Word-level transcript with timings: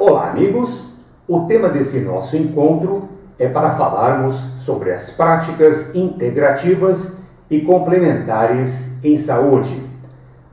Olá, 0.00 0.30
amigos! 0.30 0.90
O 1.26 1.40
tema 1.46 1.68
desse 1.68 2.02
nosso 2.02 2.36
encontro 2.36 3.08
é 3.36 3.48
para 3.48 3.72
falarmos 3.72 4.36
sobre 4.60 4.92
as 4.92 5.10
práticas 5.10 5.92
integrativas 5.92 7.18
e 7.50 7.62
complementares 7.62 9.04
em 9.04 9.18
saúde. 9.18 9.82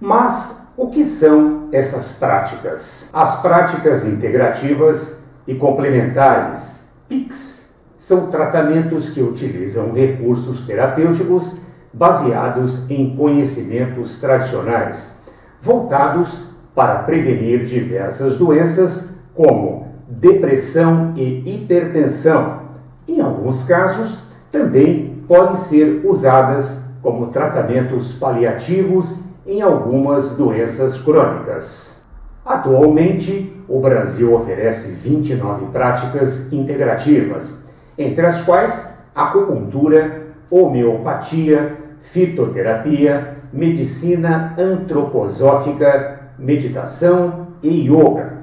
Mas 0.02 0.68
o 0.76 0.90
que 0.90 1.06
são 1.06 1.70
essas 1.72 2.14
práticas? 2.14 3.12
As 3.14 3.40
práticas 3.44 4.04
integrativas 4.08 5.26
e 5.46 5.54
complementares, 5.54 6.90
PICs, 7.08 7.76
são 8.00 8.32
tratamentos 8.32 9.12
que 9.12 9.22
utilizam 9.22 9.94
recursos 9.94 10.66
terapêuticos 10.66 11.60
baseados 11.94 12.90
em 12.90 13.16
conhecimentos 13.16 14.20
tradicionais, 14.20 15.18
voltados 15.62 16.46
para 16.74 17.04
prevenir 17.04 17.68
diversas 17.68 18.40
doenças 18.40 19.15
como 19.36 19.88
depressão 20.08 21.14
e 21.16 21.44
hipertensão. 21.46 22.62
Em 23.08 23.22
alguns 23.22 23.64
casos, 23.64 24.24
também 24.52 25.24
podem 25.28 25.58
ser 25.58 26.02
usadas 26.06 26.86
como 27.02 27.28
tratamentos 27.28 28.14
paliativos 28.14 29.20
em 29.46 29.62
algumas 29.62 30.38
doenças 30.38 31.02
crônicas. 31.02 32.06
Atualmente, 32.46 33.52
o 33.68 33.80
Brasil 33.80 34.34
oferece 34.36 34.92
29 34.92 35.68
práticas 35.68 36.52
integrativas, 36.54 37.66
entre 37.98 38.26
as 38.26 38.42
quais 38.42 39.00
acupuntura, 39.14 40.28
homeopatia, 40.50 41.78
fitoterapia, 42.02 43.38
medicina 43.52 44.54
antroposófica, 44.58 46.30
meditação 46.38 47.48
e 47.64 47.88
yoga. 47.90 48.35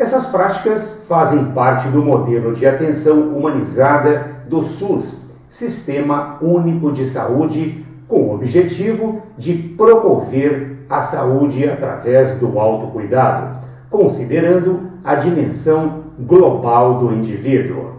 Essas 0.00 0.24
práticas 0.28 1.04
fazem 1.06 1.52
parte 1.52 1.86
do 1.88 2.02
modelo 2.02 2.54
de 2.54 2.66
atenção 2.66 3.36
humanizada 3.36 4.28
do 4.48 4.62
SUS, 4.62 5.26
Sistema 5.46 6.38
Único 6.40 6.90
de 6.90 7.04
Saúde, 7.04 7.84
com 8.08 8.22
o 8.22 8.34
objetivo 8.34 9.20
de 9.36 9.52
promover 9.52 10.86
a 10.88 11.02
saúde 11.02 11.68
através 11.68 12.38
do 12.38 12.58
autocuidado, 12.58 13.58
considerando 13.90 14.90
a 15.04 15.16
dimensão 15.16 16.04
global 16.18 17.00
do 17.00 17.12
indivíduo. 17.12 17.96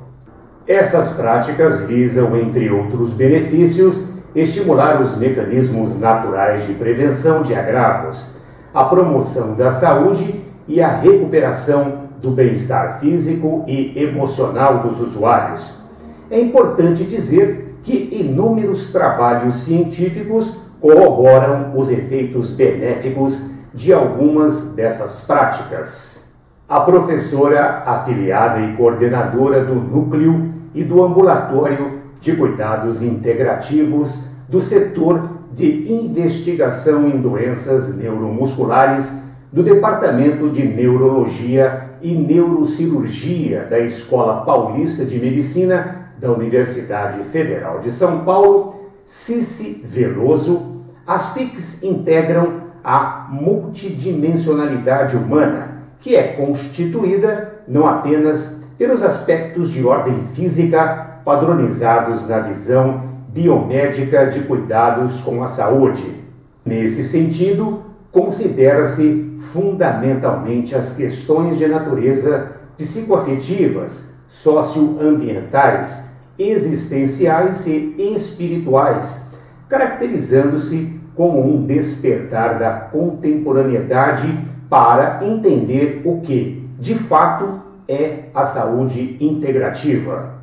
Essas 0.65 1.11
práticas 1.11 1.81
visam, 1.81 2.35
entre 2.35 2.71
outros 2.71 3.11
benefícios, 3.11 4.15
estimular 4.33 4.99
os 5.03 5.17
mecanismos 5.17 5.99
naturais 5.99 6.65
de 6.65 6.73
prevenção 6.73 7.43
de 7.43 7.53
agravos, 7.53 8.37
a 8.73 8.85
promoção 8.85 9.53
da 9.53 9.71
saúde 9.71 10.41
e 10.67 10.81
a 10.81 10.87
recuperação 10.87 12.00
do 12.21 12.31
bem-estar 12.31 12.99
físico 12.99 13.65
e 13.67 13.93
emocional 14.01 14.79
dos 14.79 15.01
usuários. 15.01 15.73
É 16.29 16.39
importante 16.39 17.03
dizer 17.03 17.75
que 17.83 18.09
inúmeros 18.11 18.91
trabalhos 18.91 19.59
científicos 19.63 20.57
corroboram 20.79 21.73
os 21.75 21.91
efeitos 21.91 22.51
benéficos 22.51 23.49
de 23.73 23.91
algumas 23.91 24.73
dessas 24.73 25.21
práticas. 25.25 26.33
A 26.69 26.81
professora 26.81 27.83
afiliada 27.85 28.61
e 28.61 28.75
coordenadora 28.75 29.63
do 29.63 29.75
Núcleo 29.75 30.53
e 30.73 30.83
do 30.83 31.03
Ambulatório 31.03 32.01
de 32.21 32.35
Cuidados 32.35 33.01
Integrativos 33.01 34.27
do 34.47 34.61
setor 34.61 35.29
de 35.53 35.91
investigação 35.91 37.09
em 37.09 37.19
doenças 37.19 37.95
neuromusculares 37.95 39.23
do 39.51 39.63
Departamento 39.63 40.49
de 40.49 40.63
Neurologia 40.65 41.90
e 42.01 42.15
Neurocirurgia 42.15 43.65
da 43.69 43.79
Escola 43.79 44.45
Paulista 44.45 45.05
de 45.05 45.19
Medicina 45.19 46.11
da 46.19 46.31
Universidade 46.31 47.23
Federal 47.25 47.79
de 47.79 47.91
São 47.91 48.23
Paulo, 48.25 48.91
Cici 49.05 49.83
Veloso, 49.85 50.81
as 51.05 51.33
PICs 51.33 51.83
integram 51.83 52.61
a 52.83 53.27
multidimensionalidade 53.29 55.15
humana, 55.15 55.83
que 55.99 56.15
é 56.15 56.23
constituída 56.23 57.61
não 57.67 57.87
apenas 57.87 58.63
pelos 58.77 59.03
aspectos 59.03 59.69
de 59.69 59.85
ordem 59.85 60.27
física 60.33 61.21
padronizados 61.23 62.27
na 62.27 62.39
visão 62.39 63.03
biomédica 63.29 64.25
de 64.25 64.41
cuidados 64.41 65.21
com 65.21 65.43
a 65.43 65.47
saúde. 65.47 66.03
Nesse 66.65 67.03
sentido, 67.03 67.83
considera-se 68.11 69.30
fundamentalmente 69.51 70.75
as 70.75 70.95
questões 70.95 71.57
de 71.57 71.67
natureza 71.67 72.53
psicoafetivas, 72.77 74.15
socioambientais, 74.29 76.11
existenciais 76.39 77.67
e 77.67 77.95
espirituais, 78.15 79.29
caracterizando-se 79.67 80.99
como 81.15 81.45
um 81.45 81.65
despertar 81.65 82.57
da 82.57 82.71
contemporaneidade 82.71 84.33
para 84.69 85.19
entender 85.23 86.01
o 86.05 86.21
que, 86.21 86.67
de 86.79 86.95
fato, 86.95 87.61
é 87.87 88.29
a 88.33 88.45
saúde 88.45 89.17
integrativa. 89.19 90.35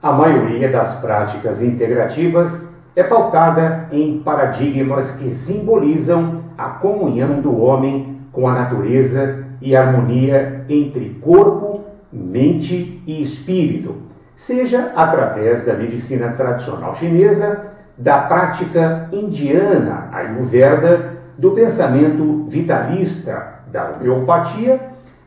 A 0.00 0.12
maioria 0.12 0.70
das 0.70 1.00
práticas 1.00 1.62
integrativas 1.62 2.68
é 2.94 3.02
pautada 3.02 3.88
em 3.90 4.20
paradigmas 4.20 5.16
que 5.16 5.34
simbolizam 5.34 6.44
a 6.56 6.70
comunhão 6.70 7.40
do 7.40 7.60
homem 7.60 8.15
com 8.36 8.46
a 8.46 8.52
natureza 8.52 9.46
e 9.62 9.74
harmonia 9.74 10.66
entre 10.68 11.18
corpo, 11.22 11.86
mente 12.12 13.02
e 13.06 13.22
espírito, 13.22 13.94
seja 14.36 14.92
através 14.94 15.64
da 15.64 15.72
medicina 15.72 16.32
tradicional 16.32 16.94
chinesa, 16.94 17.72
da 17.96 18.18
prática 18.18 19.08
indiana 19.10 20.10
ayurveda, 20.12 21.16
do 21.38 21.52
pensamento 21.52 22.44
vitalista, 22.46 23.54
da 23.72 23.92
homeopatia, 23.92 24.80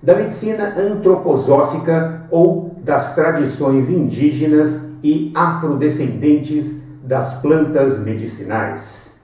da 0.04 0.14
medicina 0.14 0.76
antroposófica 0.78 2.28
ou 2.30 2.76
das 2.84 3.16
tradições 3.16 3.90
indígenas 3.90 4.92
e 5.04 5.32
afrodescendentes 5.36 6.84
das 7.04 7.42
plantas 7.42 8.04
medicinais. 8.04 9.20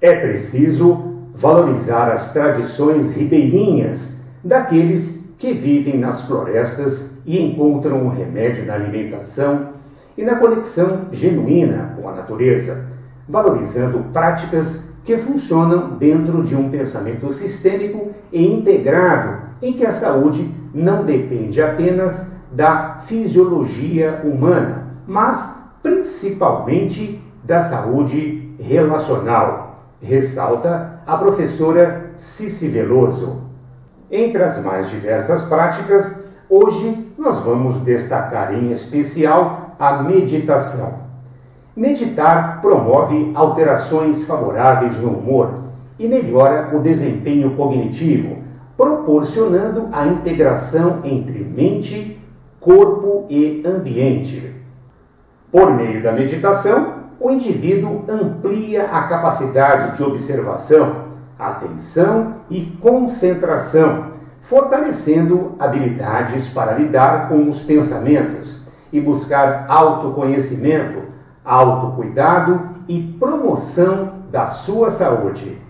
É 0.00 0.14
preciso 0.14 1.09
valorizar 1.40 2.12
as 2.12 2.34
tradições 2.34 3.16
ribeirinhas 3.16 4.18
daqueles 4.44 5.32
que 5.38 5.54
vivem 5.54 5.96
nas 5.98 6.20
florestas 6.22 7.12
e 7.24 7.42
encontram 7.42 8.06
o 8.06 8.10
remédio 8.10 8.66
na 8.66 8.74
alimentação 8.74 9.70
e 10.18 10.22
na 10.22 10.36
conexão 10.36 11.06
genuína 11.10 11.96
com 11.96 12.06
a 12.10 12.12
natureza, 12.12 12.86
valorizando 13.26 14.04
práticas 14.12 14.90
que 15.02 15.16
funcionam 15.16 15.96
dentro 15.96 16.42
de 16.42 16.54
um 16.54 16.68
pensamento 16.68 17.32
sistêmico 17.32 18.10
e 18.30 18.46
integrado 18.46 19.40
em 19.62 19.72
que 19.72 19.86
a 19.86 19.92
saúde 19.92 20.54
não 20.74 21.04
depende 21.04 21.62
apenas 21.62 22.34
da 22.52 22.98
fisiologia 23.06 24.20
humana, 24.24 24.94
mas 25.06 25.58
principalmente 25.82 27.18
da 27.42 27.62
saúde 27.62 28.54
relacional, 28.58 29.69
ressalta 30.00 31.00
a 31.06 31.16
professora 31.16 32.12
Cici 32.16 32.68
Veloso. 32.68 33.42
Entre 34.10 34.42
as 34.42 34.64
mais 34.64 34.90
diversas 34.90 35.44
práticas, 35.44 36.24
hoje 36.48 37.12
nós 37.18 37.40
vamos 37.40 37.80
destacar 37.80 38.54
em 38.54 38.72
especial 38.72 39.76
a 39.78 40.02
meditação. 40.02 41.00
Meditar 41.76 42.60
promove 42.60 43.30
alterações 43.34 44.26
favoráveis 44.26 44.98
no 44.98 45.10
humor 45.10 45.54
e 45.98 46.08
melhora 46.08 46.74
o 46.76 46.80
desempenho 46.80 47.54
cognitivo, 47.54 48.38
proporcionando 48.76 49.88
a 49.92 50.06
integração 50.06 51.00
entre 51.04 51.44
mente 51.44 52.20
corpo 52.58 53.26
e 53.30 53.62
ambiente. 53.64 54.54
Por 55.50 55.74
meio 55.74 56.02
da 56.02 56.12
meditação, 56.12 56.89
o 57.20 57.30
indivíduo 57.30 58.04
amplia 58.08 58.86
a 58.86 59.02
capacidade 59.02 59.98
de 59.98 60.02
observação, 60.02 61.10
atenção 61.38 62.36
e 62.48 62.62
concentração, 62.80 64.12
fortalecendo 64.40 65.54
habilidades 65.58 66.48
para 66.48 66.72
lidar 66.72 67.28
com 67.28 67.48
os 67.50 67.60
pensamentos 67.60 68.64
e 68.90 69.00
buscar 69.00 69.66
autoconhecimento, 69.68 71.02
autocuidado 71.44 72.70
e 72.88 73.02
promoção 73.20 74.14
da 74.32 74.48
sua 74.48 74.90
saúde. 74.90 75.60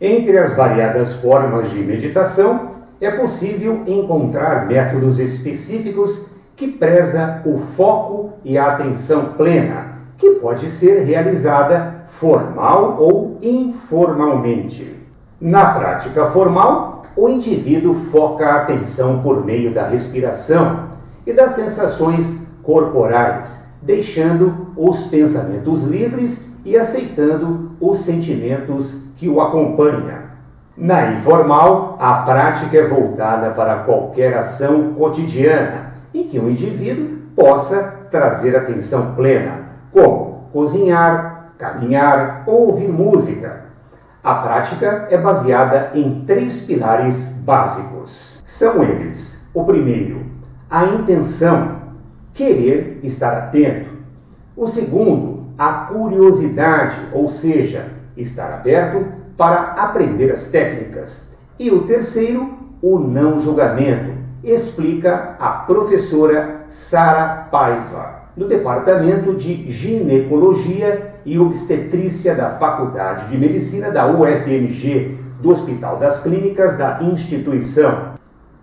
Entre 0.00 0.38
as 0.38 0.56
variadas 0.56 1.14
formas 1.14 1.70
de 1.70 1.80
meditação, 1.80 2.70
é 3.00 3.10
possível 3.10 3.82
encontrar 3.86 4.66
métodos 4.66 5.18
específicos 5.18 6.30
que 6.54 6.68
preza 6.68 7.42
o 7.44 7.58
foco 7.76 8.34
e 8.44 8.56
a 8.56 8.74
atenção 8.74 9.32
plena, 9.36 9.89
que 10.20 10.32
pode 10.32 10.70
ser 10.70 11.02
realizada 11.02 12.04
formal 12.10 12.96
ou 13.00 13.38
informalmente. 13.42 14.96
Na 15.40 15.72
prática 15.72 16.26
formal, 16.26 17.02
o 17.16 17.28
indivíduo 17.28 17.94
foca 18.12 18.46
a 18.46 18.56
atenção 18.56 19.22
por 19.22 19.44
meio 19.44 19.72
da 19.72 19.88
respiração 19.88 20.90
e 21.26 21.32
das 21.32 21.52
sensações 21.52 22.46
corporais, 22.62 23.68
deixando 23.80 24.68
os 24.76 25.06
pensamentos 25.06 25.84
livres 25.84 26.50
e 26.64 26.76
aceitando 26.76 27.72
os 27.80 28.00
sentimentos 28.00 29.02
que 29.16 29.28
o 29.28 29.40
acompanham. 29.40 30.20
Na 30.76 31.12
informal, 31.12 31.96
a 31.98 32.22
prática 32.22 32.76
é 32.76 32.86
voltada 32.86 33.50
para 33.50 33.84
qualquer 33.84 34.36
ação 34.36 34.92
cotidiana 34.92 35.94
em 36.12 36.24
que 36.24 36.38
o 36.38 36.50
indivíduo 36.50 37.18
possa 37.34 38.00
trazer 38.10 38.56
atenção 38.56 39.14
plena, 39.14 39.69
como 40.00 40.48
cozinhar, 40.52 41.52
caminhar 41.58 42.44
ou 42.46 42.70
ouvir 42.70 42.88
música. 42.88 43.64
A 44.22 44.34
prática 44.34 45.06
é 45.10 45.16
baseada 45.16 45.92
em 45.94 46.24
três 46.26 46.64
pilares 46.64 47.42
básicos. 47.44 48.42
São 48.44 48.82
eles: 48.82 49.48
o 49.54 49.64
primeiro, 49.64 50.26
a 50.68 50.84
intenção, 50.84 51.80
querer 52.34 53.00
estar 53.02 53.36
atento. 53.36 53.90
O 54.56 54.68
segundo, 54.68 55.46
a 55.56 55.72
curiosidade, 55.72 56.96
ou 57.12 57.30
seja, 57.30 57.86
estar 58.16 58.52
aberto 58.52 59.06
para 59.36 59.72
aprender 59.72 60.32
as 60.32 60.50
técnicas. 60.50 61.32
E 61.58 61.70
o 61.70 61.82
terceiro, 61.82 62.58
o 62.82 62.98
não 62.98 63.38
julgamento, 63.38 64.12
explica 64.42 65.36
a 65.38 65.48
professora 65.48 66.64
Sara 66.68 67.48
Paiva, 67.50 68.19
do 68.36 68.46
Departamento 68.46 69.34
de 69.34 69.70
Ginecologia 69.70 71.14
e 71.24 71.38
Obstetrícia 71.38 72.34
da 72.34 72.50
Faculdade 72.50 73.28
de 73.28 73.38
Medicina 73.38 73.90
da 73.90 74.06
UFMG, 74.06 75.18
do 75.40 75.50
Hospital 75.50 75.98
das 75.98 76.22
Clínicas 76.22 76.78
da 76.78 77.02
instituição. 77.02 78.14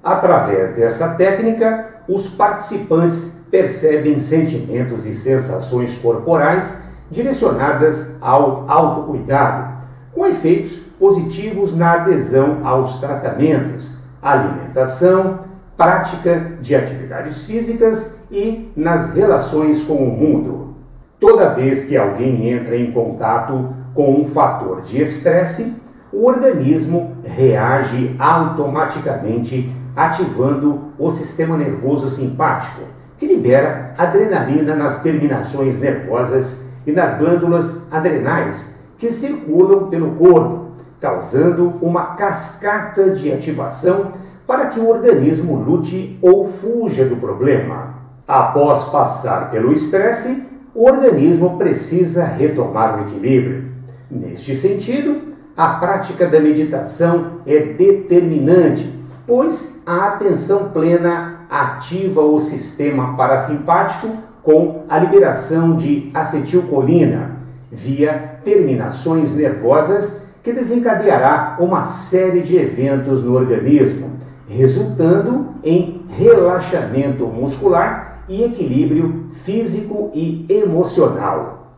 Através 0.04 0.76
dessa 0.76 1.16
técnica, 1.16 2.02
os 2.08 2.30
participantes 2.30 3.46
percebem 3.52 4.20
sentimentos 4.22 5.06
e 5.06 5.14
sensações 5.16 5.98
corporais 5.98 6.84
direcionadas 7.12 8.16
ao 8.22 8.70
autocuidado 8.70 9.78
com 10.14 10.26
efeitos 10.26 10.78
positivos 11.00 11.76
na 11.76 11.94
adesão 11.94 12.66
aos 12.66 13.00
tratamentos, 13.00 13.98
alimentação, 14.22 15.42
prática 15.78 16.54
de 16.60 16.76
atividades 16.76 17.46
físicas 17.46 18.18
e 18.32 18.72
nas 18.76 19.14
relações 19.14 19.84
com 19.84 19.96
o 19.96 20.12
mundo. 20.12 20.76
Toda 21.20 21.50
vez 21.50 21.86
que 21.86 21.96
alguém 21.96 22.50
entra 22.50 22.76
em 22.76 22.92
contato 22.92 23.74
com 23.94 24.22
um 24.22 24.28
fator 24.30 24.82
de 24.82 25.02
estresse, 25.02 25.76
o 26.12 26.26
organismo 26.26 27.16
reage 27.24 28.16
automaticamente 28.18 29.72
ativando 29.96 30.94
o 30.98 31.10
sistema 31.12 31.58
nervoso 31.58 32.10
simpático, 32.10 32.82
que 33.18 33.26
libera 33.26 33.94
adrenalina 33.98 34.76
nas 34.76 35.02
terminações 35.02 35.80
nervosas 35.80 36.66
e 36.86 36.92
nas 36.92 37.18
glândulas 37.18 37.82
adrenais, 37.92 38.78
que 38.98 39.12
circulam 39.12 39.90
pelo 39.90 40.12
corpo, 40.12 40.68
causando 41.00 41.74
uma 41.82 42.16
cascata 42.16 43.12
de 43.12 43.32
ativação 43.32 44.14
para 44.48 44.68
que 44.68 44.80
o 44.80 44.88
organismo 44.88 45.58
lute 45.58 46.18
ou 46.22 46.48
fuja 46.48 47.06
do 47.06 47.18
problema. 47.18 47.96
Após 48.26 48.86
passar 48.86 49.52
pelo 49.52 49.74
estresse, 49.74 50.48
o 50.74 50.86
organismo 50.86 51.58
precisa 51.58 52.26
retomar 52.26 52.98
o 52.98 53.10
equilíbrio. 53.10 53.72
Neste 54.10 54.56
sentido, 54.56 55.34
a 55.56 55.70
prática 55.70 56.28
da 56.28 56.40
meditação 56.40 57.42
é 57.46 57.60
determinante, 57.60 58.94
pois 59.26 59.82
a 59.86 60.10
atenção 60.10 60.70
plena 60.70 61.42
ativa 61.50 62.22
o 62.22 62.40
sistema 62.40 63.18
parasimpático 63.18 64.08
com 64.44 64.84
a 64.88 64.98
liberação 65.00 65.76
de 65.76 66.10
acetilcolina, 66.14 67.38
via 67.72 68.40
terminações 68.46 69.36
nervosas 69.36 70.26
que 70.42 70.54
desencadeará 70.54 71.58
uma 71.60 71.84
série 71.84 72.42
de 72.42 72.56
eventos 72.56 73.24
no 73.24 73.36
organismo, 73.36 74.17
resultando 74.48 75.56
em 75.64 76.06
relaxamento 76.10 77.28
muscular 77.28 78.24
e 78.30 78.44
equilíbrio 78.44 79.30
físico 79.44 80.12
e 80.14 80.46
emocional. 80.50 81.74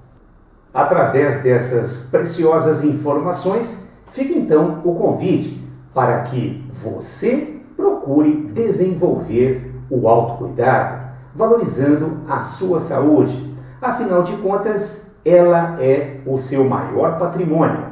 Através 0.74 1.42
dessas 1.42 2.08
preciosas 2.12 2.84
informações, 2.84 3.92
fica 4.12 4.38
então 4.38 4.82
o 4.84 4.96
convite 4.96 5.64
para 5.94 6.22
que 6.24 6.64
você 6.84 7.60
procure 7.76 8.52
desenvolver 8.54 9.74
o 9.90 10.08
autocuidado, 10.08 11.10
valorizando 11.36 12.20
a 12.28 12.42
sua 12.42 12.80
saúde. 12.80 13.56
Afinal 13.82 14.24
de 14.24 14.36
contas, 14.38 15.16
ela 15.26 15.82
é 15.82 16.22
o 16.26 16.38
seu 16.38 16.64
maior 16.66 17.18
patrimônio. 17.18 17.90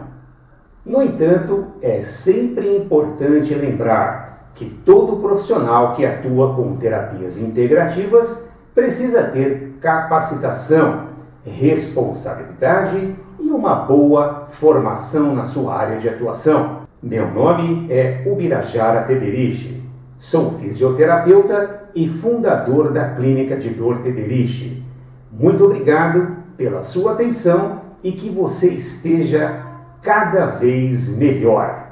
No 0.86 1.02
entanto, 1.02 1.68
é 1.82 2.04
sempre 2.04 2.78
importante 2.78 3.54
lembrar 3.54 4.37
que 4.58 4.66
todo 4.66 5.22
profissional 5.22 5.94
que 5.94 6.04
atua 6.04 6.56
com 6.56 6.76
terapias 6.78 7.38
integrativas 7.38 8.44
precisa 8.74 9.24
ter 9.26 9.78
capacitação, 9.80 11.10
responsabilidade 11.46 13.16
e 13.40 13.52
uma 13.52 13.76
boa 13.76 14.48
formação 14.54 15.36
na 15.36 15.46
sua 15.46 15.76
área 15.76 16.00
de 16.00 16.10
atuação. 16.10 16.82
Meu 17.02 17.32
nome 17.32 17.86
é 17.92 18.24
Ubirajara 18.26 19.04
Tederiche. 19.04 19.84
Sou 20.18 20.54
fisioterapeuta 20.54 21.84
e 21.94 22.10
fundador 22.10 22.92
da 22.92 23.12
Clínica 23.12 23.56
de 23.56 23.70
Dor 23.70 24.00
Tederiche. 24.02 24.84
Muito 25.32 25.66
obrigado 25.66 26.36
pela 26.58 26.84
sua 26.84 27.12
atenção 27.12 27.82
e 28.04 28.12
que 28.12 28.30
você 28.30 28.70
esteja 28.70 29.64
cada 30.02 30.48
vez 30.48 31.16
melhor. 31.16 31.87